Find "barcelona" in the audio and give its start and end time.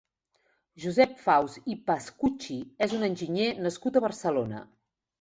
4.11-4.69